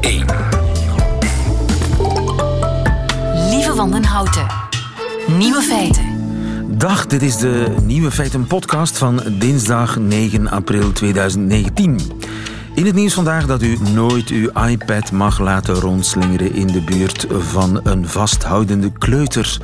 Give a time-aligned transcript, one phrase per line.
[0.00, 0.26] 1.
[3.50, 4.46] Lieve Wandenhouten.
[5.38, 6.04] Nieuwe feiten.
[6.68, 12.00] Dag, dit is de Nieuwe Feiten podcast van dinsdag 9 april 2019.
[12.74, 17.26] In het nieuws vandaag dat u nooit uw iPad mag laten rondslingeren in de buurt
[17.30, 19.58] van een vasthoudende kleuter.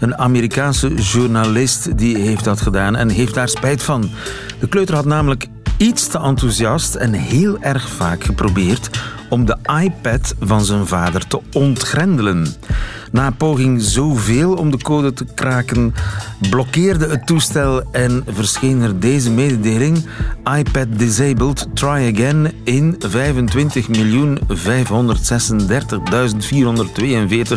[0.00, 4.10] Een Amerikaanse journalist die heeft dat gedaan en heeft daar spijt van.
[4.60, 5.46] De kleuter had namelijk
[5.76, 8.90] iets te enthousiast en heel erg vaak geprobeerd
[9.34, 12.46] om de iPad van zijn vader te ontgrendelen.
[13.12, 15.94] Na poging zoveel om de code te kraken,
[16.50, 20.04] blokkeerde het toestel en verscheen er deze mededeling:
[20.56, 23.06] iPad disabled, try again in 25.536.442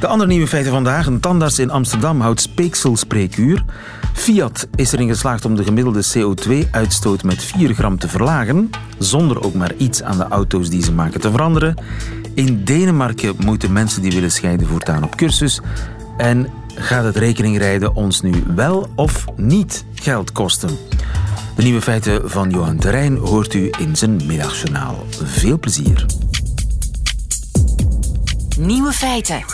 [0.00, 1.06] De andere nieuwe feiten vandaag.
[1.06, 3.64] Een tandarts in Amsterdam houdt speekselspreekuur.
[4.12, 9.54] Fiat is erin geslaagd om de gemiddelde CO2-uitstoot met 4 gram te verlagen, zonder ook
[9.54, 11.74] maar iets aan de auto's die ze maken te veranderen.
[12.34, 15.60] In Denemarken moeten mensen die willen scheiden voortaan op cursus.
[16.20, 20.78] En gaat het rekeningrijden ons nu wel of niet geld kosten?
[21.56, 25.06] De nieuwe feiten van Johan Terrein hoort u in zijn middagjournaal.
[25.10, 26.06] Veel plezier.
[28.58, 29.44] Nieuwe feiten.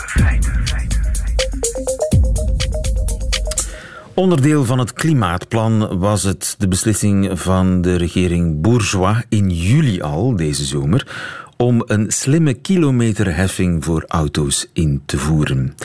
[4.13, 10.35] Onderdeel van het klimaatplan was het de beslissing van de regering Bourgeois in juli al,
[10.35, 11.07] deze zomer,
[11.57, 15.75] om een slimme kilometerheffing voor auto's in te voeren.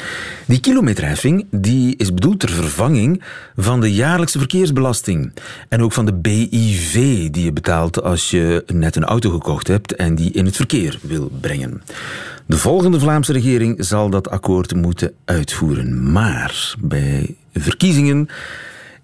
[0.46, 3.22] Die kilometerheffing die is bedoeld ter vervanging
[3.56, 5.32] van de jaarlijkse verkeersbelasting
[5.68, 6.94] en ook van de BIV
[7.30, 10.98] die je betaalt als je net een auto gekocht hebt en die in het verkeer
[11.02, 11.82] wil brengen.
[12.46, 16.12] De volgende Vlaamse regering zal dat akkoord moeten uitvoeren.
[16.12, 18.28] Maar bij verkiezingen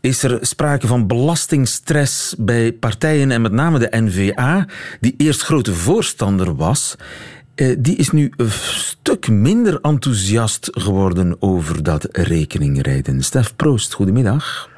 [0.01, 4.67] is er sprake van belastingstress bij partijen en met name de NVA,
[5.01, 6.97] die eerst grote voorstander was.
[7.55, 13.23] Eh, die is nu een stuk minder enthousiast geworden over dat rekeningrijden.
[13.23, 14.69] Stef Proost, goedemiddag.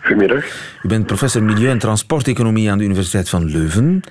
[0.00, 0.44] Goedemiddag.
[0.82, 4.02] U bent professor Milieu- en Transporteconomie aan de Universiteit van Leuven.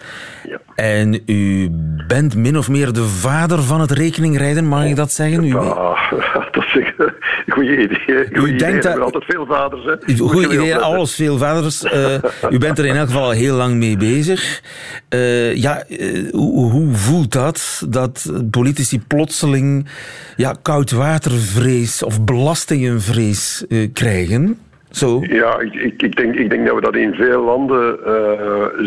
[0.50, 0.60] Ja.
[0.76, 1.70] En u
[2.08, 5.44] bent min of meer de vader van het rekeningrijden, mag ik dat zeggen?
[5.44, 6.12] U, Ah,
[6.52, 6.66] dat
[6.98, 7.14] een
[7.56, 8.28] goede idee.
[8.34, 8.58] Goeie idee.
[8.58, 9.84] denkt dat- altijd veel vaders.
[9.86, 9.96] Hè.
[10.06, 11.84] Weer idee, alles veel vaders.
[11.84, 12.14] Eh,
[12.56, 14.62] u bent er in elk geval al heel lang mee bezig.
[15.10, 17.86] Eh, ja, eh, hoe, hoe voelt dat?
[17.90, 19.88] Dat politici plotseling
[20.36, 24.60] ja, koudwatervrees of belastingenvrees krijgen?
[24.92, 25.20] Zo.
[25.22, 27.98] Ja, ik, ik, ik, denk, ik denk dat we dat in veel landen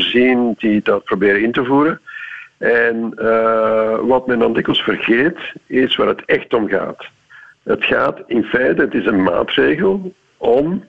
[0.01, 2.01] zien die dat proberen in te voeren.
[2.59, 3.15] En
[4.07, 7.07] wat men dan dikwijls vergeet, is waar het echt om gaat.
[7.63, 10.85] Het gaat in feite, het is een maatregel om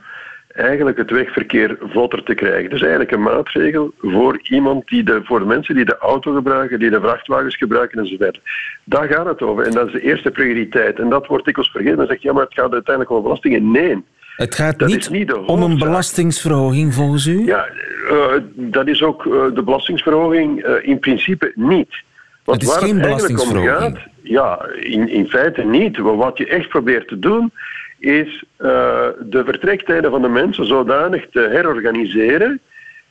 [0.48, 2.70] eigenlijk het wegverkeer vlotter te krijgen.
[2.70, 6.80] Dus eigenlijk een maatregel voor iemand die de, voor de mensen die de auto gebruiken,
[6.80, 8.40] die de vrachtwagens gebruiken enzovoort.
[8.84, 9.66] Daar gaat het over.
[9.66, 11.00] En dat is de eerste prioriteit.
[11.00, 11.98] En dat wordt dikwijls vergeten.
[11.98, 13.72] Dan zeg je, ja, maar het gaat uiteindelijk om belastingen.
[13.72, 14.04] Nee.
[14.36, 17.46] Het gaat Dat niet, om een belastingsverhoging volgens u?
[17.46, 17.68] Ja,
[18.10, 22.04] eh, dat is ook eh, de belastingsverhoging eh, in principe niet.
[22.44, 25.98] Want Het is waar geen eigenlijk om gaat, ja, in, in feite niet.
[25.98, 27.52] Wat je echt probeert te doen,
[28.00, 32.60] is eh, de vertrektijden van de mensen zodanig te herorganiseren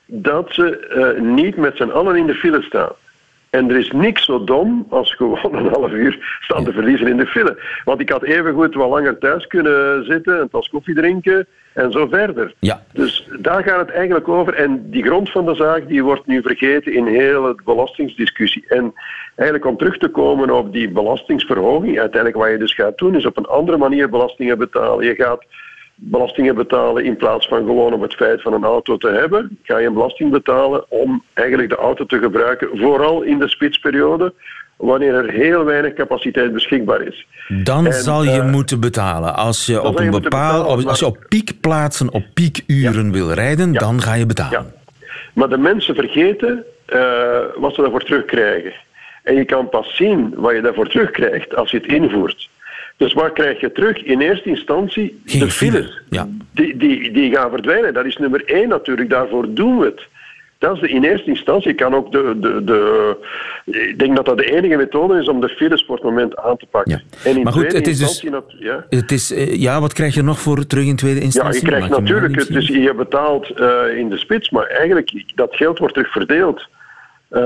[0.07, 2.93] dat ze eh, niet met z'n allen in de file staan.
[3.51, 7.17] En er is niks zo dom als gewoon een half uur staan te verliezen in
[7.17, 7.63] de file.
[7.85, 12.07] Want ik had evengoed wat langer thuis kunnen zitten, een tas koffie drinken en zo
[12.07, 12.55] verder.
[12.59, 12.83] Ja.
[12.93, 14.55] Dus daar gaat het eigenlijk over.
[14.55, 18.65] En die grond van de zaak die wordt nu vergeten in heel het belastingsdiscussie.
[18.69, 18.95] En
[19.35, 23.27] eigenlijk om terug te komen op die belastingsverhoging, uiteindelijk wat je dus gaat doen, is
[23.27, 25.05] op een andere manier belastingen betalen.
[25.05, 25.45] Je gaat
[26.03, 29.59] belastingen betalen in plaats van gewoon om het feit van een auto te hebben.
[29.63, 34.33] Ga je een belasting betalen om eigenlijk de auto te gebruiken, vooral in de spitsperiode,
[34.77, 37.27] wanneer er heel weinig capaciteit beschikbaar is.
[37.49, 39.37] Dan En, zal je eh, moeten betalen.
[39.37, 43.13] Als je, op een je moeten bepaal, betalen, op- als je op piekplaatsen op piekuren
[43.13, 44.53] wil rijden, dan ga je betalen.
[44.53, 45.05] Ja.
[45.33, 47.01] Maar de mensen vergeten eh,
[47.57, 48.73] wat ze daarvoor terugkrijgen.
[49.23, 52.50] En je kan pas zien wat je daarvoor terugkrijgt als je het invoert.
[53.01, 53.97] Dus wat krijg je terug?
[54.03, 56.01] In eerste instantie Geen de file, files.
[56.11, 56.29] ja.
[56.53, 57.95] Die, die, die gaan verdwijnen.
[57.95, 59.11] Dat is nummer één natuurlijk.
[59.11, 60.03] Daarvoor doen we het.
[60.59, 61.69] Dat is de in eerste instantie.
[61.71, 63.17] Je kan ook de, de, de,
[63.65, 66.57] ik denk dat dat de enige methode is om de files voor het moment aan
[66.57, 66.93] te pakken.
[66.93, 67.31] Ja.
[67.31, 68.65] En in Maar goed, het is dus- instantie...
[68.65, 68.87] ja.
[68.91, 71.63] Het is, eh, ja, wat krijg je nog voor terug in tweede Ja, je instantie?
[71.63, 75.79] krijgt natuurlijk, niet het, dus je betaalt eh, in de spits, maar eigenlijk dat geld
[75.79, 76.69] wordt terug verdeeld.
[77.31, 77.41] Eh,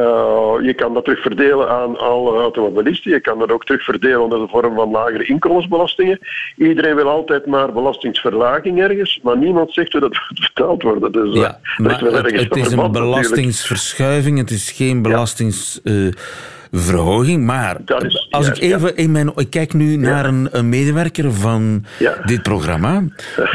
[0.62, 3.10] je kan dat terug verdelen aan alle automobilisten.
[3.10, 6.18] Je kan dat ook terug verdelen onder de vorm van lagere inkomensbelastingen.
[6.56, 11.12] Iedereen wil altijd maar belastingsverlaging ergens, maar niemand zegt hoe dat moet betaald worden.
[11.12, 12.92] Dus, eh, Ja, dat maar het, is een natuurlijk.
[12.92, 17.44] belastingsverschuiving, het is geen belastingsverhoging.
[17.44, 19.32] maar Dat is als ik even in mijn.
[19.36, 21.84] Ik kijk nu naar een, een medewerker van
[22.24, 23.02] dit programma.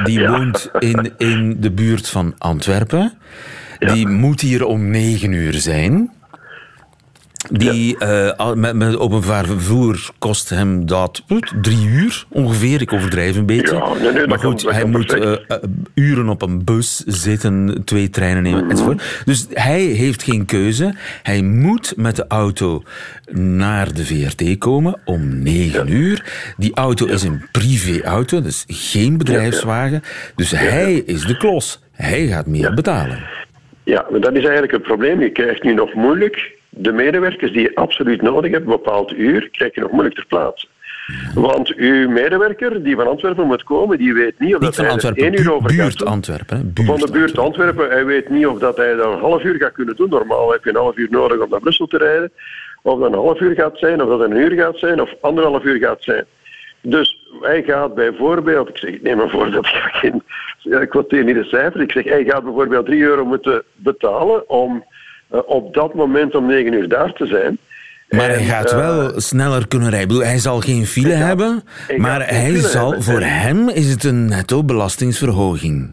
[0.03, 3.13] Die woont in, in de buurt van Antwerpen.
[3.79, 6.17] Die moet hier om negen uur zijn.
[7.51, 12.81] Die eh, al- met, met openbaar vervoer kost hem dat put, drie uur ongeveer.
[12.81, 13.75] Ik overdrijf een beetje.
[13.75, 15.39] Ja, nee, nee, dat maar goed, hij moet eh, eh,
[15.93, 18.69] uren op een bus zitten, twee treinen nemen Mhm.
[18.69, 19.21] enzovoort.
[19.25, 20.93] Dus hij heeft geen keuze.
[21.23, 22.83] Hij moet met de auto
[23.31, 26.23] naar de VRT komen om negen uur.
[26.57, 30.01] Die auto is een privéauto, dus geen bedrijfswagen.
[30.35, 31.83] Dus hij is de klos.
[31.91, 33.19] Hij gaat meer betalen.
[33.83, 35.21] Ja, maar dat is eigenlijk het probleem.
[35.21, 39.49] Je krijgt nu nog moeilijk de medewerkers die je absoluut nodig hebt, een bepaald uur,
[39.51, 40.67] krijg je nog moeilijk ter plaatse.
[41.33, 45.11] Want uw medewerker die van Antwerpen moet komen, die weet niet of Niet dat hij
[45.11, 46.07] er één uur over gaat buurt doen.
[46.07, 46.71] Antwerpen.
[46.73, 47.89] buurt Van de buurt Antwerpen.
[47.89, 50.09] Hij weet niet of dat hij dan een half uur gaat kunnen doen.
[50.09, 52.31] Normaal heb je een half uur nodig om naar Brussel te rijden.
[52.81, 55.63] Of dat een half uur gaat zijn, of dat een uur gaat zijn, of anderhalf
[55.63, 56.25] uur gaat zijn.
[56.81, 60.23] Dus hij gaat bijvoorbeeld, ik zeg, ik neem een voorbeeld, ik, ga geen,
[60.81, 64.83] ik quoteer niet de cijfers, ik zeg, hij gaat bijvoorbeeld 3 euro moeten betalen om
[65.29, 67.57] op dat moment om 9 uur daar te zijn.
[68.09, 70.07] Maar hij gaat eh, wel sneller kunnen rijden.
[70.07, 71.63] Bedoel, hij zal geen file gaat- hebben,
[71.97, 73.03] maar hij zal, hebben.
[73.03, 75.91] voor hem is het een netto belastingsverhoging.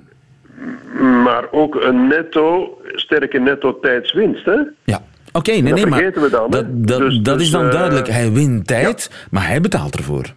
[1.25, 4.45] Maar ook een netto, sterke netto tijdswinst.
[4.45, 4.57] Hè?
[4.85, 5.03] Ja.
[5.33, 7.71] Oké, nee, Dat nee, maar we dan, dat, dat, Dus- dat dus, is dan eh,
[7.73, 8.09] duidelijk.
[8.09, 10.35] Hij wint tijd, maar hij betaalt ervoor.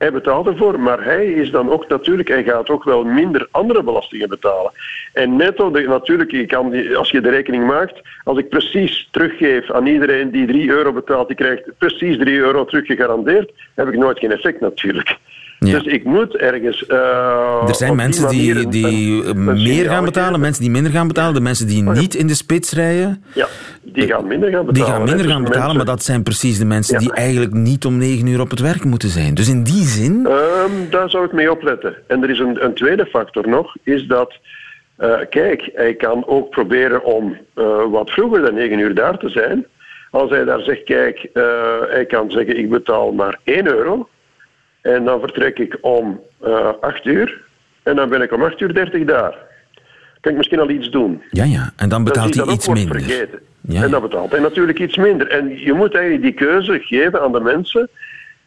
[0.00, 3.82] Hij betaalt ervoor, maar hij is dan ook natuurlijk, hij gaat ook wel minder andere
[3.82, 4.72] belastingen betalen.
[5.12, 9.70] En netto, de, natuurlijk, je kan als je de rekening maakt, als ik precies teruggeef
[9.70, 13.96] aan iedereen die 3 euro betaalt, die krijgt precies 3 euro terug gegarandeerd, heb ik
[13.96, 15.16] nooit geen effect natuurlijk.
[15.66, 15.78] Ja.
[15.78, 16.86] Dus ik moet ergens.
[16.86, 21.06] eh, Er zijn mensen die, die een- een meer gaan betalen, mensen die minder gaan
[21.08, 22.00] betalen, de mensen die Oh ja.
[22.00, 23.24] niet in de spits rijden.
[23.34, 23.46] Ja,
[23.82, 24.74] die gaan minder gaan betalen.
[24.74, 27.00] Die gaan minder Dus gaan betalen, maar dat zijn precies de mensen Ja.
[27.00, 29.34] die eigenlijk niet om negen uur op het werk moeten zijn.
[29.34, 31.94] Dus in die zin, Ehm, daar zou ik mee opletten.
[32.06, 34.34] En er is een, een tweede factor nog, is dat,
[34.96, 39.28] eh, kijk, hij kan ook proberen om eh, wat vroeger dan 9 uur daar te
[39.28, 39.66] zijn.
[40.10, 41.42] Als hij daar zegt, kijk, eh,
[41.88, 44.08] hij kan zeggen, ik betaal maar 1 euro.
[44.82, 47.40] En dan vertrek ik om eh 8 uur.
[47.82, 49.34] En dan ben ik om 8 uur 30 daar.
[50.20, 51.22] Kan ik misschien al iets doen.
[51.30, 53.00] ja, ja, en dan betaalt hij iets minder.
[53.00, 53.40] vergeten.
[53.60, 53.88] Ja, En ja.
[53.88, 55.28] dat betaalt hij natuurlijk iets minder.
[55.28, 57.88] En je moet eigenlijk die keuze geven aan de mensen.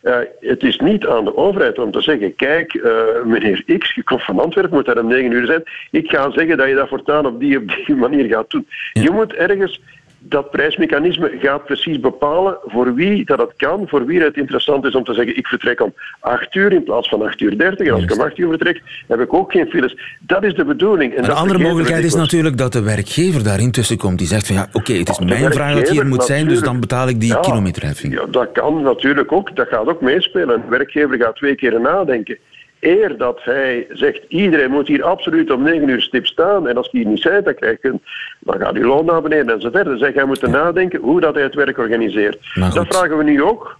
[0.01, 2.91] Eh, het is niet aan de overheid om te zeggen: kijk, eh,
[3.25, 5.63] meneer X, je komt van Antwerpen, moet daar om 9 uur zijn.
[5.91, 8.67] Ik ga zeggen dat je dat voortaan op die op die manier gaat doen.
[8.93, 9.81] Je moet ergens.
[10.25, 14.95] Dat prijsmechanisme gaat precies bepalen voor wie dat het kan, voor wie het interessant is
[14.95, 17.87] om te zeggen: ik vertrek om 8 uur in plaats van 8 uur 30.
[17.87, 19.97] En als ik om 8 uur vertrek, heb ik ook geen files.
[20.19, 21.13] Dat is de bedoeling.
[21.13, 24.01] En Een andere mogelijkheid is natuurlijk dat de werkgever daarin tussenkomt.
[24.07, 24.17] komt.
[24.17, 26.59] Die zegt van ja, oké, het is De mijn vraag dat hier moet zijn, dus
[26.61, 28.13] dan betaal ik die Ja, kilometerheffing.
[28.13, 29.55] Ja, dat kan natuurlijk ook.
[29.55, 30.55] Dat gaat ook meespelen.
[30.55, 32.37] Een werkgever gaat twee keer nadenken.
[32.85, 36.67] Eer dat hij zegt, iedereen moet hier absoluut om 9 uur stip staan.
[36.67, 37.93] En als die hier niet zijn, dan, krijg je,
[38.39, 39.97] dan gaat uw loon naar beneden en zo verder.
[39.97, 42.37] Dus hij moet nadenken hoe dat hij het werk organiseert.
[42.73, 43.77] Dat vragen we nu ook.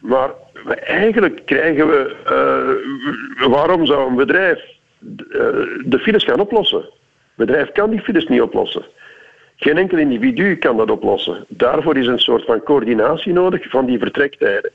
[0.00, 0.30] Maar
[0.64, 2.14] we- eigenlijk krijgen we...
[3.40, 5.38] eh, waarom zou een bedrijf eh,
[5.84, 6.78] de files gaan oplossen?
[6.78, 6.86] Een
[7.46, 8.82] bedrijf kan die files niet oplossen.
[9.56, 11.44] Geen enkel individu kan dat oplossen.
[11.48, 14.70] Daarvoor is een soort van coördinatie nodig van die vertrektijden.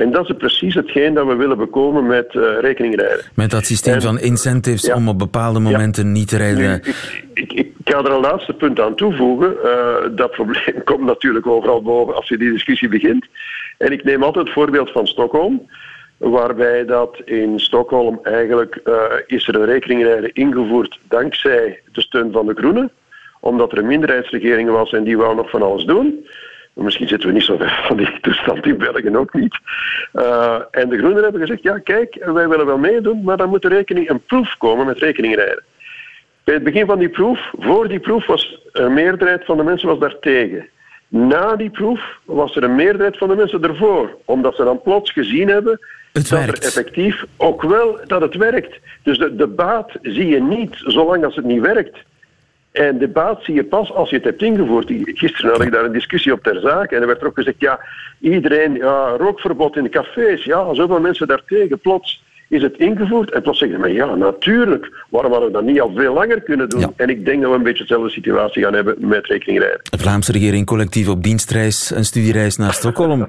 [0.00, 3.24] En dat is precies hetgeen dat we willen bekomen met eh rekeningrijden.
[3.34, 4.94] Met dat systeem En- van incentives Ja.
[4.94, 6.74] om op bepaalde momenten niet te Nu, rijden.
[6.74, 6.94] ik,
[7.34, 9.54] ik, ik ga er een laatste punt aan toevoegen.
[9.64, 13.26] Eh, dat probleem komt natuurlijk overal boven als je die discussie begint.
[13.78, 15.66] En ik neem altijd het voorbeeld van Stockholm.
[16.16, 18.94] Waarbij dat in Stockholm eigenlijk eh,
[19.26, 22.90] is er een rekeningrijden ingevoerd dankzij de steun van de Groenen.
[23.40, 26.26] Omdat er een minderheidsregering was en die wou nog van alles doen.
[26.72, 29.58] Misschien zitten we niet zo ver van die toestand in België ook niet.
[30.12, 33.62] Eh, en de Groenen hebben gezegd, ja kijk, wij willen wel meedoen, maar dan moet
[33.62, 35.62] de rekening een proef komen met rekeningrijden.
[36.44, 39.88] Bij het begin van die proef, voor die proef, was een meerderheid van de mensen
[39.88, 40.68] was daar tegen.
[41.08, 44.16] Na die proef was er een meerderheid van de mensen ervoor.
[44.24, 45.80] Omdat ze dan plots gezien hebben,
[46.12, 46.58] Het dat werkt.
[46.58, 48.78] er effectief ook wel dat het werkt.
[49.02, 51.96] Dus de, de baat zie je niet zolang als het niet werkt.
[52.70, 54.92] En de baat zie je pas als je het hebt ingevoerd.
[55.04, 57.60] Gisteren had ik daar een discussie op ter zake en er werd er ook gezegd,
[57.60, 57.80] ja,
[58.20, 61.78] iedereen, ja, rookverbod in de cafés, ja, zoveel mensen daartegen.
[61.78, 65.64] Plots is het ingevoerd en plots zeggen ze, maar ja, natuurlijk, waarom hadden we dat
[65.64, 66.80] niet al veel langer kunnen doen?
[66.80, 66.92] Ja.
[66.96, 69.80] En ik denk dat we een beetje dezelfde situatie gaan hebben met rekeningrijden.
[69.90, 73.28] De Vlaamse regering collectief op dienstreis, een studiereis naar Stockholm.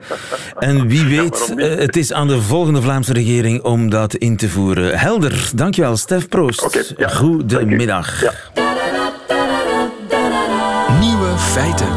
[0.58, 4.50] En wie weet, eh, het is aan de volgende Vlaamse regering om dat in te
[4.50, 5.00] voeren.
[5.00, 6.94] Helder, dankjewel, Stef Proost.
[6.98, 8.22] Ja, Goedemiddag.
[8.22, 8.32] Ja.
[11.00, 11.88] Nieuwe feiten.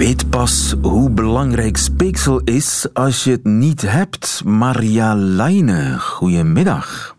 [0.00, 4.42] Weet pas hoe belangrijk speeksel is als je het niet hebt.
[4.44, 7.16] Maria Leijne, goedemiddag.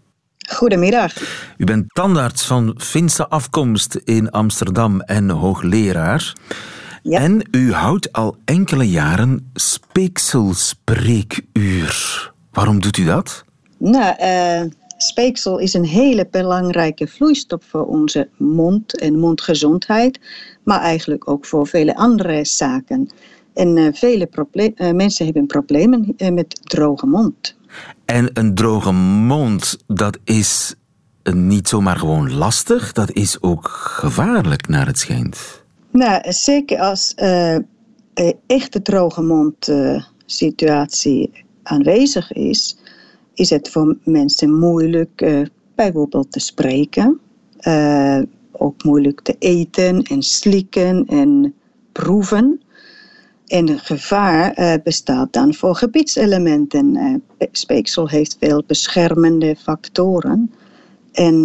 [0.49, 1.13] Goedemiddag.
[1.57, 6.33] U bent tandarts van Finse afkomst in Amsterdam en hoogleraar.
[7.03, 7.19] Ja.
[7.19, 12.31] En u houdt al enkele jaren speekselspreekuur.
[12.51, 13.43] Waarom doet u dat?
[13.77, 14.61] Nou, eh,
[15.01, 20.19] speeksel is een hele belangrijke vloeistof voor onze mond en mondgezondheid,
[20.63, 23.09] maar eigenlijk ook voor vele andere zaken.
[23.53, 24.29] En eh, vele
[24.75, 27.55] eh, mensen hebben problemen eh, met droge mond.
[28.05, 30.75] En een droge mond, dat is
[31.33, 35.63] niet zomaar gewoon lastig, dat is ook gevaarlijk naar het schijnt.
[35.91, 37.67] Nou, zeker als een
[38.47, 39.71] echte droge mond
[40.25, 42.77] situatie aanwezig is,
[43.33, 45.41] is het voor mensen moeilijk eh,
[45.75, 47.19] bijvoorbeeld te spreken.
[47.57, 48.19] eh,
[48.51, 51.53] ook moeilijk te eten en slikken en
[51.91, 52.61] proeven.
[53.47, 56.95] En het gevaar eh, bestaat dan voor gebiedselementen.
[56.95, 60.51] Eh, speeksel heeft veel beschermende factoren.
[61.11, 61.43] En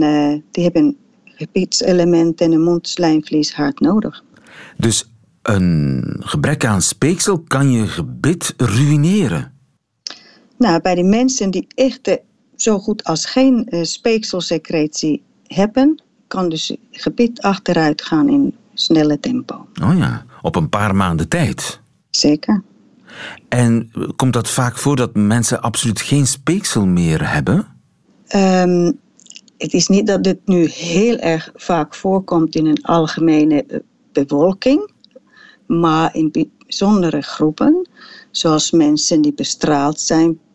[0.50, 4.24] die hebben gebiedselementen en mondslijmvlies hard nodig.
[4.76, 5.10] Dus
[5.42, 9.55] een gebrek aan speeksel kan je gebit ruïneren.
[10.58, 12.16] Nou, bij de mensen die echt eh,
[12.56, 19.20] zo goed als geen eh, speekselsecretie hebben, kan dus het gebit achteruit gaan in snelle
[19.20, 19.66] tempo.
[19.82, 21.80] Oh ja, op een paar maanden tijd.
[22.10, 22.62] Zeker.
[23.48, 27.66] En komt dat vaak voor dat mensen absoluut geen speeksel meer hebben?
[28.26, 28.92] Ehm,
[29.58, 33.78] het is niet dat dit nu heel erg vaak voorkomt in een algemene eh,
[34.12, 34.90] bevolking,
[35.66, 37.88] maar in bijzondere groepen,
[38.30, 40.45] zoals mensen die bestraald zijn eh,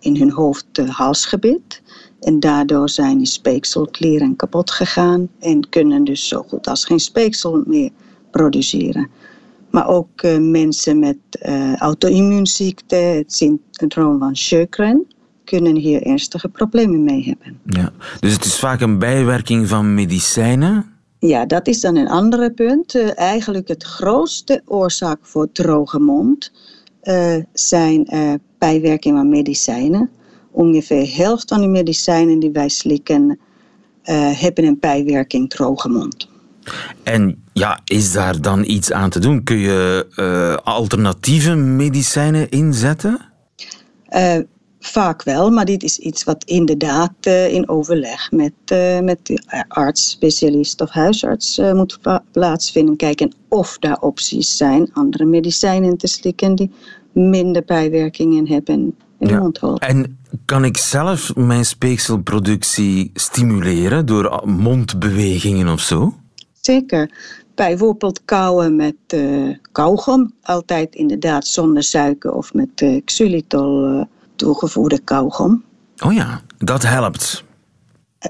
[0.00, 1.82] in hun hoofd-halsgebied.
[2.20, 7.62] En daardoor zijn die speekselklieren kapot gegaan en kunnen dus zo goed als geen speeksel
[7.66, 7.90] meer
[8.30, 9.10] produceren.
[9.70, 15.06] Maar ook eh, mensen met eh auto-immuunziekte, het syndroom van Sjögren,
[15.44, 17.60] kunnen hier ernstige problemen mee hebben.
[17.64, 17.92] Ja.
[18.20, 20.86] Dus het is vaak een bijwerking van medicijnen.
[21.18, 22.94] Ja, dat is dan een andere punt.
[22.94, 26.67] Eh, eigenlijk het grootste oorzaak voor droge mond eh,
[27.52, 30.10] zijn eh, bijwerkingen van medicijnen.
[30.50, 33.38] Ongeveer de helft van de medicijnen die wij slikken
[34.02, 36.28] eh, hebben een bijwerking droge mond.
[37.02, 39.42] En ja, is daar dan iets aan te doen?
[39.44, 43.20] Kun je eh, alternatieve medicijnen inzetten?
[44.04, 44.38] Eh,
[44.80, 49.64] vaak wel, maar dit is iets wat inderdaad eh, in overleg met, eh, met de
[49.68, 51.98] arts, specialist of huisarts eh, moet
[52.32, 52.96] plaatsvinden.
[52.96, 56.70] Kijken of daar opties zijn, andere medicijnen te slikken die
[57.12, 59.38] minder bijwerkingen hebben in de Ja.
[59.38, 59.76] mondhol.
[59.78, 66.14] En kan ik zelf mijn speekselproductie stimuleren door mondbewegingen of zo?
[66.60, 67.10] Zeker.
[67.54, 68.94] Bijvoorbeeld kauwen met
[69.72, 70.32] kauwgom.
[70.42, 74.06] Altijd inderdaad zonder suiker of met xylitol
[74.38, 75.64] toegevoegde kauwgom.
[76.04, 77.44] Oh ja, dat helpt.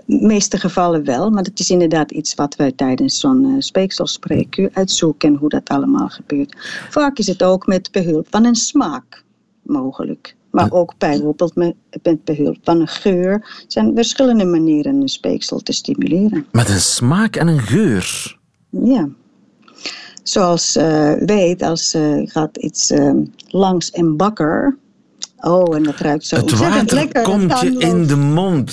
[0.07, 3.55] In de meeste gevallen wel, maar het is inderdaad iets wat wij tijdens zo'n eh,
[3.59, 6.57] speekselspreekuur uitzoeken hoe dat allemaal gebeurt.
[6.91, 9.25] Vaak is het ook met behulp van een smaak
[9.62, 10.37] mogelijk.
[10.50, 13.33] Maar ook bijvoorbeeld met, met behulp van een geur.
[13.33, 16.47] Er zijn verschillende manieren een speeksel te stimuleren.
[16.53, 18.38] Met een smaak en een geur.
[18.71, 19.09] Ja.
[20.23, 23.12] Zoals eh weet, als eh gaat iets eh,
[23.49, 24.79] langs en bakker.
[25.40, 27.23] Oh, en dat ruikt zo Het ontzettend water lekker.
[27.23, 28.71] komt Dat je in de mond.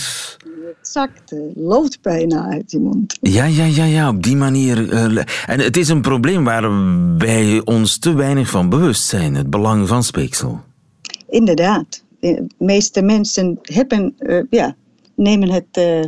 [0.65, 3.17] Het zakt, eh, loopt bijna uit je mond.
[3.21, 4.89] Ja, ja, ja, ja, op die manier.
[4.91, 6.69] eh, en het is een probleem waar
[7.17, 10.61] wij ons te weinig van bewust zijn, het belang van speeksel.
[11.29, 12.03] Inderdaad.
[12.19, 14.75] De meeste mensen hebben, eh, ja,
[15.15, 16.05] nemen het eh,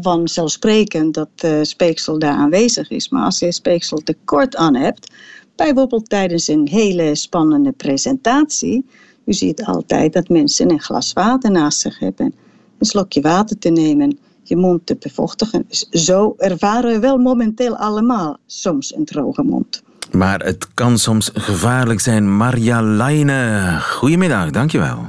[0.00, 3.08] vanzelfsprekend dat eh, speeksel daar aanwezig is.
[3.08, 5.10] Maar als je speeksel tekort aan hebt,
[5.56, 8.84] bijvoorbeeld tijdens een hele spannende presentatie,
[9.26, 12.34] u ziet altijd dat mensen een glas water naast zich hebben.
[12.78, 15.64] Een slokje water te nemen, je mond te bevochtigen.
[15.68, 19.82] Dus zo ervaren we wel momenteel allemaal soms een droge mond.
[20.10, 22.36] Maar het kan soms gevaarlijk zijn.
[22.36, 25.04] Marja Leijnen, goedemiddag, dankjewel.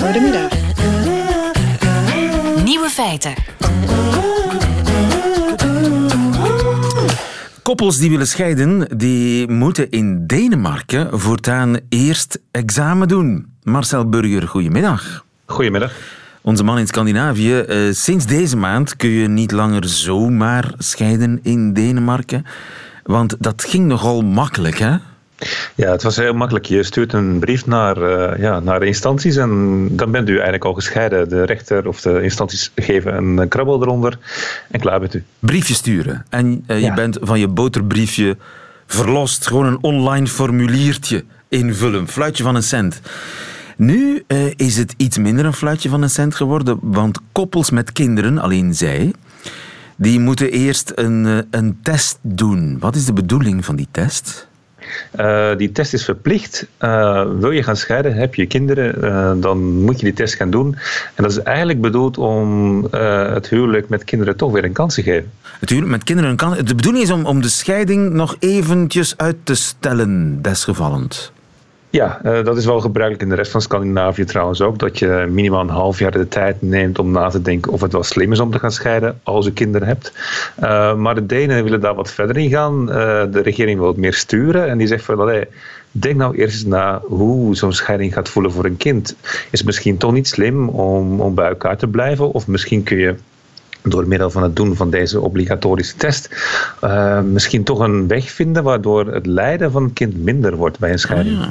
[0.00, 0.48] Goedemiddag.
[2.64, 3.34] Nieuwe feiten.
[7.68, 13.52] Koppels die willen scheiden, die moeten in Denemarken voortaan eerst examen doen.
[13.62, 15.24] Marcel Burger, goedemiddag.
[15.46, 15.92] Goedemiddag.
[16.40, 17.64] Onze man in Scandinavië.
[17.68, 22.44] Uh, sinds deze maand kun je niet langer zomaar scheiden in Denemarken.
[23.02, 24.96] Want dat ging nogal makkelijk, hè?
[25.74, 26.64] Ja, het was heel makkelijk.
[26.64, 30.74] Je stuurt een brief naar, uh, ja, naar instanties en dan bent u eigenlijk al
[30.74, 31.28] gescheiden.
[31.28, 34.18] De rechter of de instanties geven een krabbel eronder
[34.70, 35.24] en klaar bent u.
[35.38, 36.24] Briefje sturen.
[36.28, 38.36] En uh, je bent van je boterbriefje
[38.86, 39.46] verlost.
[39.46, 42.08] Gewoon een online formuliertje invullen.
[42.08, 43.00] Fluitje van een cent.
[43.76, 47.92] Nu uh, is het iets minder een fluitje van een cent geworden, want koppels met
[47.92, 49.12] kinderen, alleen zij,
[49.96, 52.76] die moeten eerst een, een test doen.
[52.78, 54.47] Wat is de bedoeling van die test?
[55.20, 56.66] Uh, die test is verplicht.
[56.80, 60.50] Uh, wil je gaan scheiden, heb je kinderen, uh, dan moet je die test gaan
[60.50, 60.76] doen.
[61.14, 65.02] En dat is eigenlijk bedoeld om het huwelijk met kinderen toch weer een kans te
[65.02, 65.30] geven.
[65.60, 66.56] Het huwelijk met kinderen een kans.
[66.56, 71.32] De bedoeling is om, om de scheiding nog eventjes uit te stellen, desgevallend.
[71.90, 74.78] Ja, uh, dat is wel gebruikelijk in de rest van Scandinavië trouwens ook.
[74.78, 77.92] Dat je minimaal een half jaar de tijd neemt om na te denken of het
[77.92, 80.12] wel slim is om te gaan scheiden als je kinderen hebt.
[80.62, 82.80] Uh, maar de Denen willen daar wat verder in gaan.
[82.88, 82.94] Uh,
[83.30, 85.44] de regering wil het meer sturen en die zegt van allee,
[85.90, 89.16] denk nou eerst eens na hoe zo'n scheiding gaat voelen voor een kind.
[89.50, 92.32] Is het misschien toch niet slim om, om bij elkaar te blijven?
[92.32, 93.14] Of misschien kun je
[93.82, 96.28] door middel van het doen van deze obligatorische test
[97.24, 100.98] misschien toch een weg vinden waardoor het lijden van een kind minder wordt bij een
[100.98, 101.40] scheiding.
[101.40, 101.46] Ah.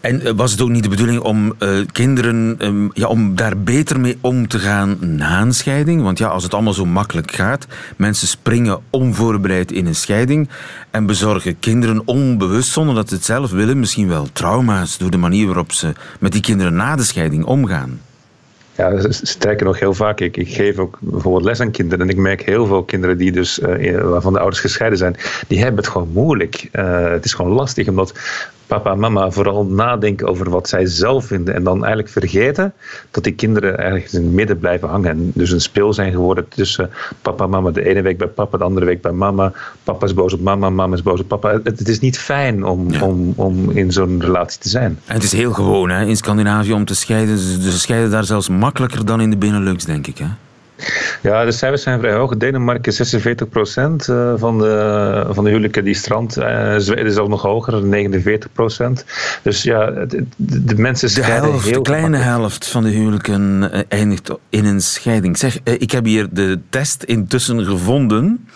[0.00, 4.00] En was het ook niet de bedoeling om uh, kinderen um, ja, om daar beter
[4.00, 6.02] mee om te gaan na een scheiding?
[6.02, 7.66] Want ja, als het allemaal zo makkelijk gaat,
[7.96, 10.48] mensen springen onvoorbereid in een scheiding
[10.90, 15.16] en bezorgen kinderen onbewust, zonder dat ze het zelf willen, misschien wel trauma's door de
[15.16, 18.00] manier waarop ze met die kinderen na de scheiding omgaan.
[18.76, 20.20] Ja, sterker nog heel vaak.
[20.20, 22.04] Ik, ik, geef ook bijvoorbeeld les aan kinderen.
[22.04, 25.16] En ik merk heel veel kinderen die dus, uh, waarvan de ouders gescheiden zijn,
[25.48, 26.68] die hebben het gewoon moeilijk.
[26.72, 28.12] Het is gewoon lastig, omdat
[28.70, 31.54] papa en mama vooral nadenken over wat zij zelf vinden.
[31.54, 32.72] En dan eigenlijk vergeten
[33.10, 35.10] dat die kinderen ergens in het midden blijven hangen.
[35.10, 36.90] En dus een speel zijn geworden tussen
[37.22, 37.70] papa en mama.
[37.70, 39.52] De ene week bij papa, de andere week bij mama.
[39.84, 41.52] Papa is boos op mama, mama is boos op papa.
[41.52, 43.02] Het, het is niet fijn om, ja.
[43.02, 44.98] om, om in zo'n relatie te zijn.
[45.06, 47.38] En het is heel gewoon hè, in Scandinavië om te scheiden.
[47.38, 50.18] Ze scheiden daar zelfs makkelijker dan in de Benelux, denk ik.
[50.18, 50.26] Hè?
[51.22, 52.36] Ja, de cijfers zijn vrij hoog.
[52.36, 56.38] Denemarken 46 procent eh, van de, van de huwelijken die strand.
[56.38, 59.04] Uh, Zweden is ook nog hoger, 49 procent.
[59.42, 63.72] Dus ja, de, de mensen scheiden de helft, heel De kleine helft van de huwelijken
[63.72, 65.38] eh, eindigt in een scheiding.
[65.38, 68.48] Zeg, ik heb hier de test intussen gevonden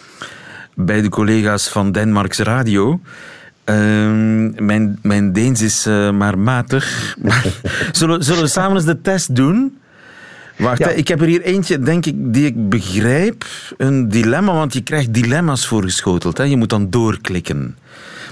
[0.74, 3.00] bij de collega's van Denemarks Radio.
[3.64, 3.76] Uh,
[4.56, 7.16] mijn, mijn Deens is uh, maar matig.
[7.92, 9.78] zullen, zullen we samen eens de test doen?
[10.56, 10.88] Wacht, ja.
[10.88, 13.44] ik heb er hier eentje, denk ik, die ik begrijp.
[13.76, 16.38] Een dilemma, want je krijgt dilemma's voorgeschoteld.
[16.38, 16.44] Hè?
[16.44, 17.76] Je moet dan doorklikken.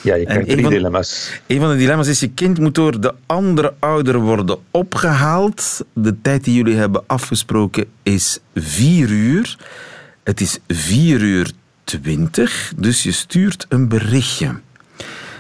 [0.03, 1.41] Ja, je krijgt drie dilemma's.
[1.47, 5.85] Een van de dilemma's is, je kind moet door de andere ouder worden opgehaald.
[5.93, 9.57] De tijd die jullie hebben afgesproken is vier uur.
[10.25, 11.51] Het is vier uur
[11.85, 14.61] twintig, dus je stuurt een berichtje.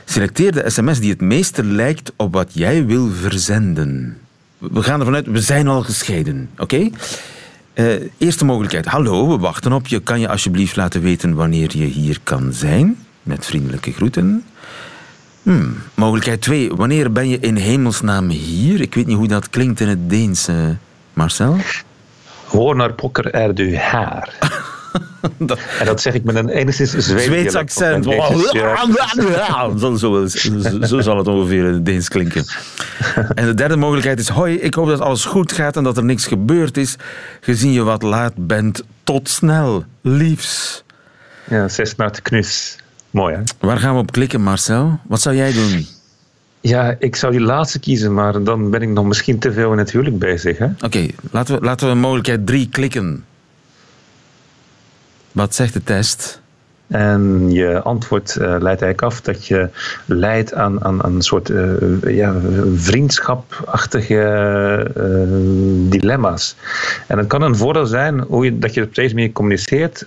[0.04, 4.18] Selecteer de sms die het meeste lijkt op wat jij wil verzenden.
[4.70, 6.50] We gaan ervan uit, we zijn al gescheiden.
[6.58, 6.62] Oké?
[6.62, 6.92] Okay?
[7.74, 8.86] Uh, eerste mogelijkheid.
[8.86, 10.00] Hallo, we wachten op je.
[10.00, 12.96] Kan je alsjeblieft laten weten wanneer je hier kan zijn?
[13.22, 14.44] Met vriendelijke groeten.
[15.42, 15.76] Hmm.
[15.94, 16.70] Mogelijkheid 2.
[16.74, 18.80] Wanneer ben je in hemelsnaam hier?
[18.80, 20.56] Ik weet niet hoe dat klinkt in het Deens, uh,
[21.12, 21.56] Marcel.
[22.46, 24.28] Hoor naar pokker er du haar.
[25.38, 28.04] dat, en dat zeg ik met een enigszins Zweeds, Zweeds accent.
[28.04, 30.26] zo, zo,
[30.82, 32.44] zo, zal het ongeveer in het Deens klinken.
[33.34, 36.04] En de derde mogelijkheid is: Hoi, ik hoop dat alles goed gaat en dat er
[36.04, 36.96] niks gebeurd is.
[37.40, 39.84] Gezien je wat laat bent, tot snel.
[40.00, 40.84] Liefs.
[41.44, 42.76] Ja, zes naar de knus.
[43.10, 43.42] Mooi, hè?
[43.60, 44.98] Waar gaan we op klikken, Marcel?
[45.08, 45.86] Wat zou jij doen?
[46.60, 49.78] Ja, ik zou die laatste kiezen, maar dan ben ik nog misschien te veel in
[49.78, 50.60] het huwelijk bezig.
[50.60, 53.24] Oké, okay, laten, we, laten we mogelijkheid 3 klikken.
[55.32, 56.41] Wat zegt de test?
[56.92, 59.68] En je antwoord uh, leidt eigenlijk af dat je
[60.06, 61.72] leidt aan, aan, aan een soort uh,
[62.06, 62.34] ja,
[62.74, 64.14] vriendschapachtige
[64.96, 66.56] uh, dilemma's.
[67.06, 70.04] En het kan een voordeel zijn hoe je, dat je op deze manier communiceert,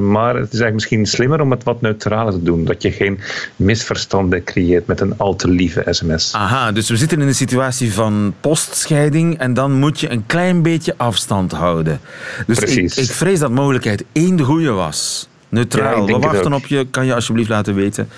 [0.00, 2.64] maar het is eigenlijk misschien slimmer om het wat neutraler te doen.
[2.64, 3.18] Dat je geen
[3.56, 6.32] misverstanden creëert met een al te lieve sms.
[6.34, 10.62] Aha, dus we zitten in een situatie van postscheiding en dan moet je een klein
[10.62, 12.00] beetje afstand houden.
[12.46, 12.96] Dus Precies.
[12.96, 15.30] Ik, ik vrees dat mogelijkheid één de goede was.
[15.52, 16.08] Neutraal.
[16.08, 16.86] Ja, We wachten op je.
[16.90, 18.08] Kan je alsjeblieft laten weten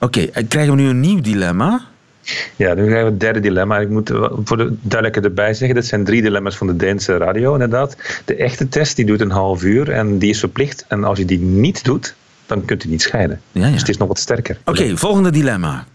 [0.00, 1.80] Oké, okay, krijgen we nu een nieuw dilemma?
[2.56, 3.78] Ja, nu krijgen we het derde dilemma.
[3.78, 4.08] Ik moet
[4.44, 7.96] voor de duidelijkheid erbij zeggen, dat zijn drie dilemma's van de Deense radio inderdaad.
[8.24, 10.84] De echte test die doet een half uur en die is verplicht.
[10.88, 12.14] En als je die niet doet,
[12.46, 13.40] dan kunt u niet scheiden.
[13.52, 13.70] Ja, ja.
[13.70, 14.58] Dus het is nog wat sterker.
[14.64, 15.86] Oké, volgende dilemma.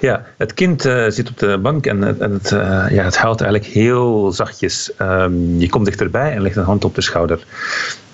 [0.00, 3.40] Ja, het kind uh, zit op de bank en, en het, uh, ja, het huilt
[3.40, 4.90] eigenlijk heel zachtjes.
[5.00, 7.44] Um, je komt dichterbij en legt een hand op de schouder.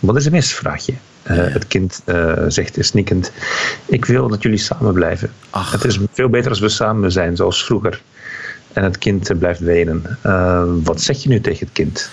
[0.00, 0.92] Wat is er mis, vraag je.
[1.30, 2.02] Uh, het kind
[2.48, 3.32] zegt snikkend:
[3.86, 5.30] Ik wil dat jullie samen blijven.
[5.50, 5.72] Ach.
[5.72, 8.02] Het is veel beter als we samen zijn, zoals vroeger.
[8.72, 10.18] En het kind blijft wenen.
[10.84, 12.10] wat zeg je nu tegen het kind?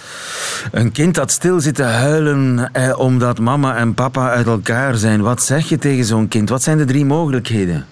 [0.72, 5.22] Een kind dat stil zit te huilen eh, omdat mama en papa uit elkaar zijn.
[5.22, 6.50] Wat zeg je tegen zo'n kind?
[6.50, 7.86] Wat zijn de drie mogelijkheden?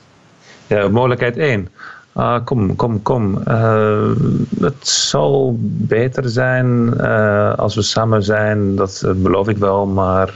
[0.70, 1.60] Ja, mogelijkheid 1.
[1.60, 3.42] Uh, ah, kom, kom, kom.
[3.48, 4.12] Uh,
[4.60, 10.34] het zal beter zijn uh, als we samen zijn, dat beloof ik wel, maar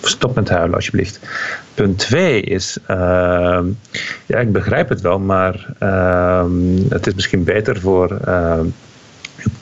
[0.00, 1.20] stop met huilen alsjeblieft.
[1.74, 2.78] Punt 2 is,
[4.26, 5.66] ja, ik begrijp het wel, maar
[6.88, 8.18] het is misschien beter voor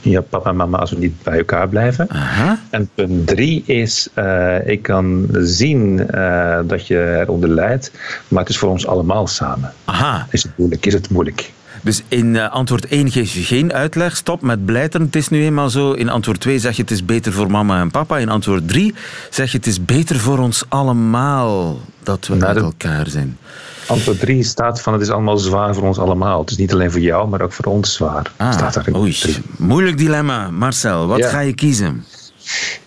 [0.00, 2.10] ja, papa en mama als we niet bij elkaar blijven.
[2.10, 2.58] Aha.
[2.70, 7.92] En punt drie is, uh, ik kan zien uh, dat je eronder lijdt,
[8.28, 9.72] maar het is voor ons allemaal samen.
[9.84, 10.26] Aha.
[10.30, 10.86] Is het moeilijk?
[10.86, 11.52] Is het moeilijk?
[11.84, 15.44] Dus in uh, antwoord 1 geef je geen uitleg, stop met blijteren, het is nu
[15.44, 15.92] eenmaal zo.
[15.92, 18.18] In antwoord 2 zeg je het is beter voor mama en papa.
[18.18, 18.94] In antwoord 3
[19.30, 23.38] zeg je het is beter voor ons allemaal dat we nou, met elkaar zijn.
[23.86, 26.40] Antwoord 3 staat van het is allemaal zwaar voor ons allemaal.
[26.40, 28.32] Het is niet alleen voor jou, maar ook voor ons zwaar.
[28.36, 29.16] Ah, staat daar oei,
[29.56, 30.50] moeilijk dilemma.
[30.50, 32.04] Marcel, wat ga je kiezen?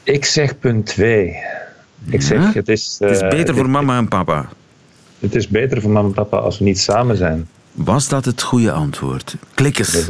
[0.04, 1.36] Ik zeg punt 2.
[2.06, 2.96] Ik zeg, het is...
[3.00, 4.50] het is eh, beter voor mama en papa.
[5.20, 7.48] Het is beter voor mama en papa als we niet samen zijn.
[7.78, 9.36] Was dat het goede antwoord?
[9.54, 10.10] Klikkers.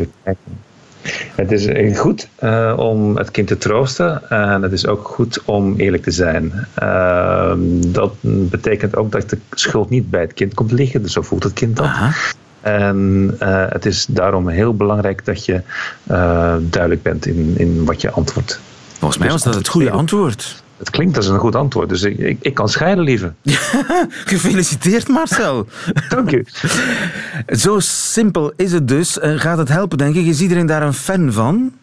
[1.36, 5.75] Het is goed uh, om het kind te troosten en het is ook goed om
[5.75, 6.67] eerlijk te zijn.
[6.84, 7.53] Uh,
[7.88, 11.43] dat betekent ook dat de schuld niet bij het kind komt liggen, dus zo voelt
[11.43, 11.89] het kind dat.
[12.62, 15.62] En uh, het is daarom heel belangrijk dat je
[16.60, 18.60] duidelijk bent in, in wat je antwoordt.
[18.99, 20.63] Volgens mij was dat het goede antwoord.
[20.77, 23.33] Het klinkt als een goed antwoord, dus ik, ik, ik kan scheiden, lieve.
[24.25, 25.67] Gefeliciteerd, Marcel.
[26.09, 26.45] Dank u.
[27.47, 29.19] Zo simpel is het dus.
[29.19, 30.25] Eh, gaat het helpen, denk ik?
[30.25, 31.73] Is iedereen daar een fan van?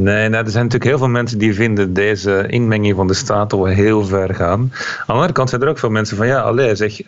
[0.00, 3.58] Nee, nou, er zijn natuurlijk heel veel mensen die vinden deze inmenging van de staten
[3.58, 4.60] wel heel ver gaan.
[4.60, 4.70] Aan
[5.06, 7.06] de andere kant zijn er ook veel mensen van ja, allee, zeg, uh,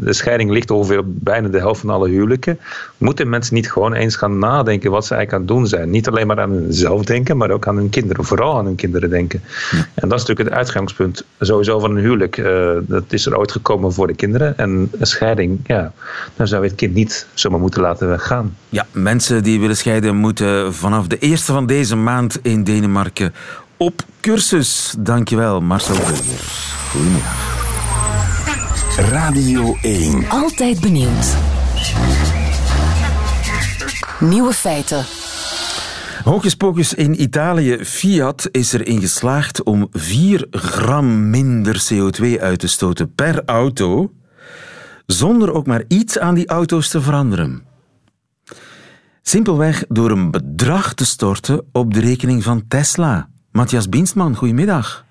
[0.00, 2.58] de scheiding ligt ongeveer bijna de helft van alle huwelijken.
[2.98, 5.90] Moeten mensen niet gewoon eens gaan nadenken wat ze eigenlijk aan het doen zijn?
[5.90, 9.10] Niet alleen maar aan hunzelf denken, maar ook aan hun kinderen, vooral aan hun kinderen
[9.10, 9.42] denken.
[9.70, 12.36] En dat is natuurlijk het uitgangspunt sowieso van een huwelijk.
[12.36, 14.58] Uh, dat is er ooit gekomen voor de kinderen.
[14.58, 15.92] En een scheiding, ja,
[16.36, 18.56] dan zou je het kind niet zomaar moeten laten gaan.
[18.68, 23.34] Ja, mensen die willen scheiden moeten vanaf de eerste van deze maand in Denemarken
[23.76, 24.94] op cursus.
[24.98, 26.44] Dankjewel, Marcel Burger.
[26.90, 27.54] Goedemiddag.
[29.10, 30.28] Radio 1.
[30.28, 31.36] Altijd benieuwd.
[34.20, 35.04] Nieuwe feiten.
[36.24, 37.84] Hocus in Italië.
[37.84, 44.12] Fiat is erin geslaagd om 4 gram minder CO2 uit te stoten per auto,
[45.06, 47.62] zonder ook maar iets aan die auto's te veranderen.
[49.28, 53.26] Simpelweg door een bedrag te storten op de rekening van Tesla.
[53.52, 55.04] Matthias Bienstman, goedemiddag.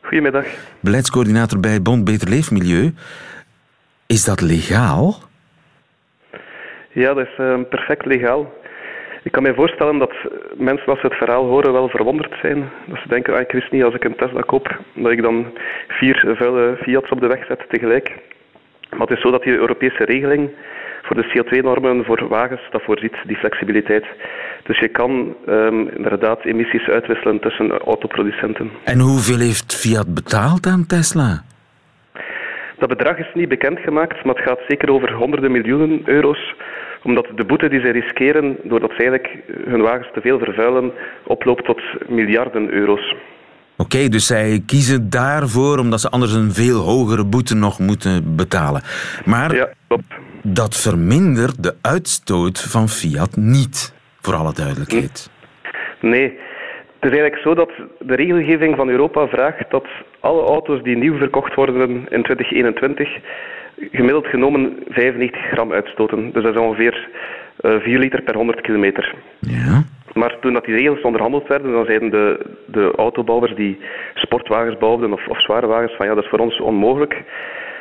[0.00, 0.46] Goedemiddag.
[0.80, 2.92] Beleidscoördinator bij Bond Beter Leefmilieu.
[4.06, 5.14] Is dat legaal?
[6.92, 8.52] Ja, dat is uh, perfect legaal.
[9.22, 10.14] Ik kan me voorstellen dat
[10.56, 12.70] mensen als ze het verhaal horen wel verwonderd zijn.
[12.86, 15.46] Dat ze denken, ah, ik wist niet als ik een Tesla koop, dat ik dan
[15.88, 18.08] vier vuile Fiats op de weg zet tegelijk.
[18.90, 20.50] Maar het is zo dat die Europese regeling
[21.12, 24.04] voor de CO2-normen voor wagens, dat voorziet die flexibiliteit.
[24.62, 28.70] Dus je kan um, inderdaad emissies uitwisselen tussen autoproducenten.
[28.84, 31.42] En hoeveel heeft Fiat betaald aan Tesla?
[32.78, 36.54] Dat bedrag is niet bekendgemaakt, maar het gaat zeker over honderden miljoenen euro's
[37.04, 40.92] omdat de boete die ze riskeren, doordat ze eigenlijk hun wagens te veel vervuilen,
[41.24, 43.14] oploopt tot miljarden euro's.
[43.76, 48.82] Oké, dus zij kiezen daarvoor omdat ze anders een veel hogere boete nog moeten betalen.
[49.24, 49.68] Maar ja,
[50.42, 55.30] dat vermindert de uitstoot van Fiat niet, voor alle duidelijkheid.
[56.00, 56.38] Nee.
[57.00, 59.86] Het is eigenlijk zo dat de regelgeving van Europa vraagt dat
[60.20, 63.08] alle auto's die nieuw verkocht worden in 2021
[63.90, 66.32] gemiddeld genomen 95 gram uitstoten.
[66.32, 67.08] Dus dat is ongeveer
[67.60, 69.14] 4 eh, liter per 100 kilometer.
[69.38, 69.82] Ja.
[70.14, 73.78] Maar toen dat die regels onderhandeld werden, dan zeiden de, de autobouwers die
[74.14, 77.22] sportwagens bouwden of, of zware wagens van ja, dat is voor ons onmogelijk.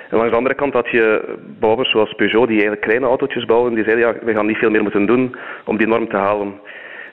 [0.10, 3.74] En langs de andere kant had je bouwers zoals Peugeot, die eigenlijk kleine autootjes bouwen,
[3.74, 6.60] die zeiden ja, we gaan niet veel meer moeten doen om die norm te halen.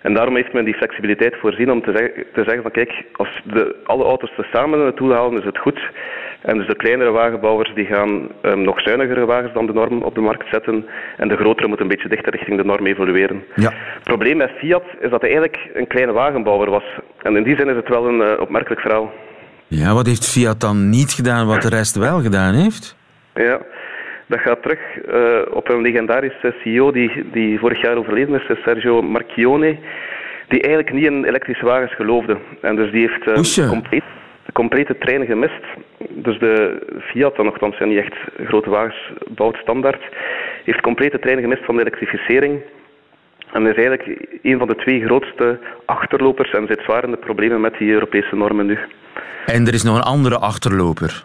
[0.03, 3.41] En daarom heeft men die flexibiliteit voorzien om te, zeggen, te zeggen van kijk, als
[3.45, 5.81] de, alle auto's samen naartoe halen, is het goed.
[6.41, 10.15] En dus de kleinere wagenbouwers die gaan um, nog zuinigere wagens dan de norm op
[10.15, 10.87] de markt zetten.
[11.17, 13.45] En de grotere moeten een beetje dichter richting de norm evolueren.
[13.55, 13.73] Ja.
[13.95, 16.85] Het probleem met Fiat is dat hij eigenlijk een kleine wagenbouwer was.
[17.23, 19.13] En in die zin is het wel een uh, opmerkelijk verhaal.
[19.67, 22.97] Ja, wat heeft Fiat dan niet gedaan wat de rest wel gedaan heeft?
[23.35, 23.61] Ja,
[24.29, 29.03] dat gaat terug uh, op een legendarische CEO die, die vorig jaar overleden is, Sergio
[29.03, 29.79] Marchionne,
[30.49, 32.39] die eigenlijk niet in elektrische wagens geloofde.
[32.61, 34.03] En dus die heeft uh, compleet,
[34.45, 35.65] de complete trein gemist.
[36.09, 38.15] Dus de Fiat, dan nogthans niet echt
[38.45, 40.03] grote wagens bouwt standaard,
[40.65, 42.61] heeft complete trein gemist van de elektrificering.
[43.53, 47.61] En is eigenlijk een van de twee grootste achterlopers en zit zwaar in de problemen
[47.61, 48.79] met die Europese normen nu.
[49.47, 51.25] En er is nog een andere achterloper.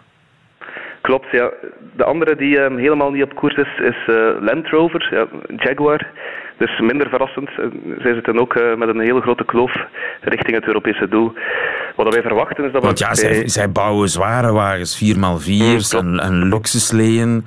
[1.04, 1.50] Klopt, ja.
[1.96, 6.10] De andere die um, helemaal niet op koers is, is uh, Land Rover, ja, Jaguar.
[6.56, 7.50] Dus minder verrassend.
[7.58, 7.66] Uh,
[7.98, 9.72] zij zitten ook uh, met een hele grote kloof
[10.20, 11.32] richting het Europese doel.
[11.96, 12.82] Wat wij verwachten is dat...
[12.82, 17.42] Want ja, zij, zij, bouwen zware wagens, 4x4's mm, en, en luxe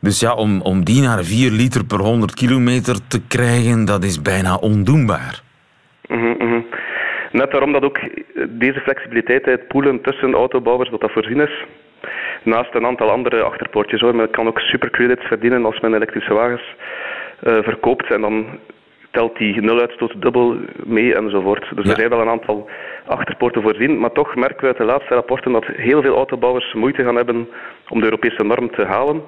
[0.00, 4.22] Dus ja, om, om die naar 4 liter per 100 kilometer te krijgen, dat is
[4.22, 5.40] bijna ondoenbaar.
[6.08, 6.66] Mm -hmm.
[7.32, 7.98] Net daarom dat ook
[8.48, 11.64] deze flexibiliteit, het poelen tussen autobouwers, dat dat voorzien is.
[12.48, 14.14] Naast een aantal andere achterpoortjes hoor.
[14.14, 16.74] Men kan ook supercredits verdienen als men elektrische wagens
[17.42, 18.10] uh, verkoopt.
[18.10, 18.58] En dan
[19.10, 21.66] telt die nuluitstoot dubbel mee enzovoort.
[21.74, 22.68] Dus er zijn wel een aantal
[23.06, 23.98] achterpoorten voorzien.
[23.98, 27.48] Maar toch merken we uit de laatste rapporten dat heel veel autobouwers moeite gaan hebben
[27.88, 29.22] om de Europese norm te halen.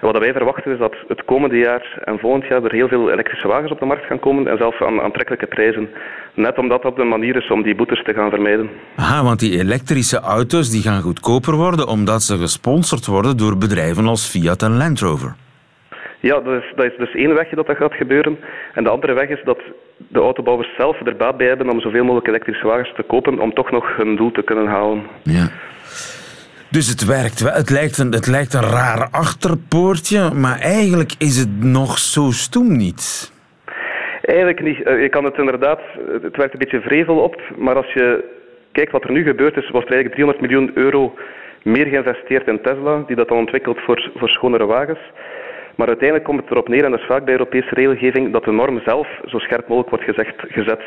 [0.00, 3.10] En wat wij verwachten is dat het komende jaar en volgend jaar er heel veel
[3.10, 5.88] elektrische wagens op de markt gaan komen en zelfs aan aantrekkelijke prijzen.
[6.34, 8.70] Net omdat dat de manier is om die boetes te gaan vermijden.
[8.96, 14.06] Aha, want die elektrische auto's die gaan goedkoper worden omdat ze gesponsord worden door bedrijven
[14.06, 15.34] als Fiat en Land Rover.
[16.30, 18.38] Ja, dat is, dat is dus één weg dat dat gaat gebeuren.
[18.74, 19.58] En de andere weg is dat
[19.96, 23.54] de autobouwers zelf er baat bij hebben om zoveel mogelijk elektrische wagens te kopen om
[23.54, 25.02] toch nog hun doel te kunnen halen.
[25.22, 25.48] Ja.
[26.70, 27.52] Dus het werkt wel.
[27.52, 32.76] Het lijkt, een, het lijkt een raar achterpoortje, maar eigenlijk is het nog zo stoem
[32.76, 33.32] niet.
[34.22, 34.82] Eigenlijk niet.
[34.82, 35.80] Eh, je kan het inderdaad,
[36.22, 38.24] het werkt een beetje vrevel op, maar als je
[38.72, 41.14] kijkt wat er nu gebeurd is, wordt er eigenlijk 300 miljoen euro
[41.62, 45.00] meer geïnvesteerd in Tesla, die dat dan ontwikkelt voor, voor schonere wagens.
[45.76, 48.52] Maar uiteindelijk komt het erop neer, en dat is vaak bij Europese regelgeving, dat de
[48.52, 50.82] norm zelf zo scherp mogelijk wordt gezegd, gezet.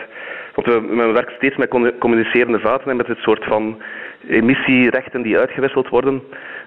[0.56, 3.82] Want we, men werkt steeds met communicerende vaten en met dit soort van
[4.28, 6.22] emissierechten die uitgewisseld worden.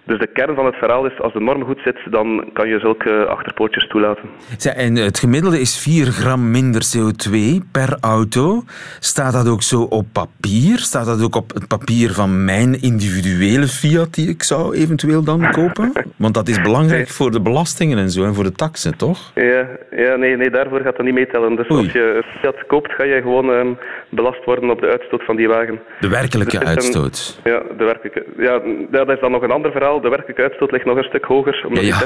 [0.05, 2.79] Dus de kern van het verhaal is, als de norm goed zit, dan kan je
[2.79, 4.29] zulke achterpoortjes toelaten.
[4.77, 7.35] en het gemiddelde is 4 gram minder CO2
[7.73, 8.63] per auto.
[8.99, 10.79] Staat dat ook zo op papier?
[10.79, 15.51] Staat dat ook op het papier van mijn individuele Fiat die ik zou eventueel dan
[15.51, 15.93] kopen?
[16.17, 19.31] Want dat is belangrijk voor de belastingen en zo en voor de taxen, toch?
[19.35, 21.57] Ja, ja nee, nee, daarvoor gaat dat niet meetellen.
[21.57, 23.79] Dus als je Fiat koopt, ga je gewoon um,
[24.11, 25.81] belast worden op de uitstoot van die wagen.
[26.01, 27.40] De werkelijke dus uitstoot?
[27.44, 30.85] ja, de werkelijke, ja, dat is dan nog een ander verhaal de werkelijke uitstoot ligt
[30.85, 31.64] nog een stuk hoger.
[31.66, 32.01] Omdat ja,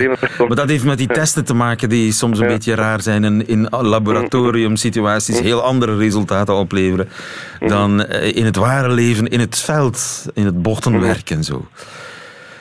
[0.00, 0.16] ja.
[0.46, 3.46] Maar dat heeft met die testen te maken die soms een beetje raar zijn en
[3.46, 7.08] in laboratoriumsituaties heel andere resultaten opleveren
[7.66, 11.66] dan eh, in het ware leven, in het veld, in het bochtenwerk en zo.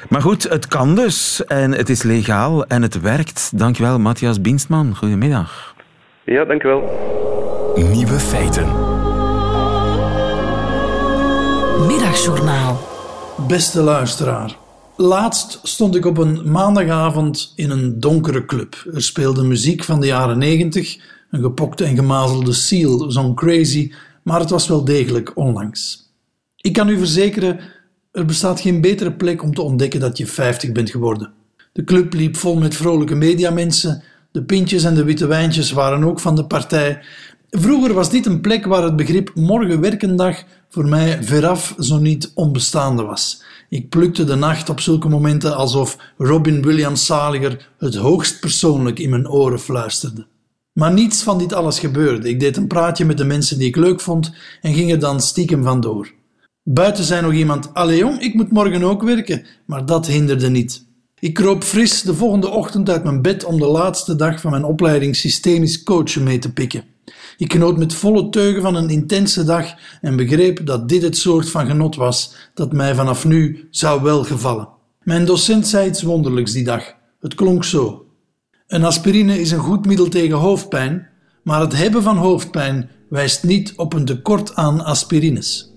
[0.10, 3.60] Maar goed, het kan dus en het is legaal en het werkt.
[3.60, 4.96] Dankjewel, Matthias Bienstman.
[4.96, 5.76] Goedemiddag.
[6.24, 7.27] Ja, dankjewel.
[7.78, 8.68] Nieuwe feiten.
[11.88, 12.88] Middagjournaal.
[13.48, 14.58] Beste luisteraar.
[14.96, 18.88] Laatst stond ik op een maandagavond in een donkere club.
[18.94, 20.98] Er speelde muziek van de jaren negentig,
[21.32, 23.92] een gepokte en gemazelde Seal zo'n Crazy,
[24.24, 26.12] maar het was wel degelijk onlangs.
[26.56, 27.60] Ik kan u verzekeren,
[28.12, 31.34] er bestaat geen betere plek om te ontdekken dat je 50 bent geworden.
[31.74, 36.20] De club liep vol met vrolijke mediamensen, de pintjes en de witte wijntjes waren ook
[36.20, 37.02] van de partij.
[37.50, 42.32] Vroeger was dit een plek waar het begrip morgen werkendag voor mij veraf zo niet
[42.34, 43.44] onbestaande was.
[43.70, 49.10] Ik plukte de nacht op zulke momenten alsof Robin Williams Saliger het hoogst persoonlijk in
[49.10, 50.28] mijn oren fluisterde.
[50.74, 52.30] Maar niets van dit alles gebeurde.
[52.30, 55.22] Ik deed een praatje met de mensen die ik leuk vond en ging er dan
[55.22, 56.12] stiekem vandoor.
[56.64, 60.86] Buiten zei nog iemand: Allee jong, ik moet morgen ook werken, maar dat hinderde niet.
[61.20, 64.64] Ik kroop fris de volgende ochtend uit mijn bed om de laatste dag van mijn
[64.64, 66.84] opleiding systemisch coachen mee te pikken.
[67.38, 71.50] Ik genoot met volle teugen van een intense dag en begreep dat dit het soort
[71.50, 74.70] van genot was dat mij vanaf nu zou welgevallen.
[75.04, 76.94] Mijn docent zei iets wonderlijks die dag.
[77.20, 78.06] Het klonk zo.
[78.68, 81.08] Een aspirine is een goed middel tegen hoofdpijn,
[81.44, 85.74] maar het hebben van hoofdpijn wijst niet op een tekort aan aspirines.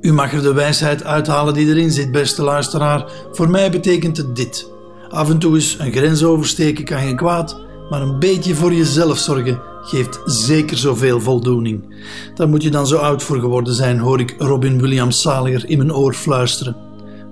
[0.00, 3.12] U mag er de wijsheid uithalen die erin zit, beste luisteraar.
[3.32, 4.70] Voor mij betekent het dit.
[5.08, 9.18] Af en toe eens een grens oversteken kan geen kwaad, maar een beetje voor jezelf
[9.18, 11.94] zorgen geeft zeker zoveel voldoening.
[12.34, 15.78] Daar moet je dan zo oud voor geworden zijn, hoor ik Robin Williams Salier in
[15.78, 16.76] mijn oor fluisteren.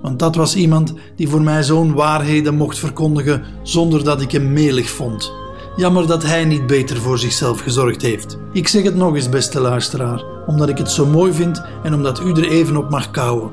[0.01, 4.53] Want dat was iemand die voor mij zo'n waarheden mocht verkondigen zonder dat ik hem
[4.53, 5.33] melig vond.
[5.75, 8.37] Jammer dat hij niet beter voor zichzelf gezorgd heeft.
[8.51, 12.21] Ik zeg het nog eens, beste luisteraar, omdat ik het zo mooi vind en omdat
[12.21, 13.51] u er even op mag kouwen.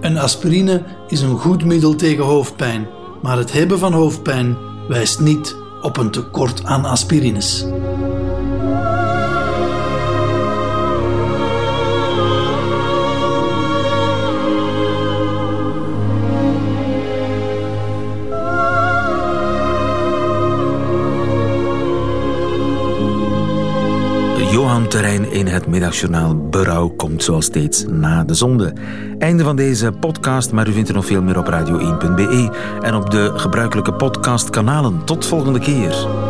[0.00, 2.88] Een aspirine is een goed middel tegen hoofdpijn,
[3.22, 4.56] maar het hebben van hoofdpijn
[4.88, 5.56] wijst niet
[5.86, 7.64] op een tekort aan aspirines.
[24.84, 28.72] Terrein in het middagjournaal Berouw komt zoals steeds na de zonde.
[29.18, 33.10] Einde van deze podcast, maar u vindt er nog veel meer op radio1.be en op
[33.10, 35.04] de gebruikelijke podcastkanalen.
[35.04, 36.25] Tot volgende keer.